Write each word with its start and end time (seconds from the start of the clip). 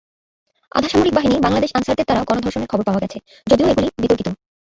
আধা 0.71 0.87
সামরিক 0.89 1.13
বাহিনী 1.15 1.35
বাংলাদেশ 1.39 1.71
আনসারদের 1.73 2.07
দ্বারা 2.07 2.27
গণ-ধর্ষণের 2.29 2.69
খবর 2.71 2.83
পাওয়া 2.85 3.01
গেছে, 3.03 3.17
যদিও 3.47 3.69
এগুলি 3.71 3.87
বিতর্কিত। 4.03 4.27